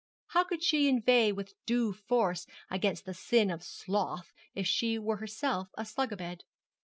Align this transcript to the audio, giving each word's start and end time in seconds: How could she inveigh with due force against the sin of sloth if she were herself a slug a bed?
How 0.29 0.43
could 0.43 0.63
she 0.63 0.89
inveigh 0.89 1.31
with 1.31 1.53
due 1.67 1.93
force 1.93 2.47
against 2.71 3.05
the 3.05 3.13
sin 3.13 3.51
of 3.51 3.61
sloth 3.63 4.33
if 4.55 4.65
she 4.65 4.97
were 4.97 5.17
herself 5.17 5.67
a 5.77 5.85
slug 5.85 6.11
a 6.11 6.17
bed? 6.17 6.41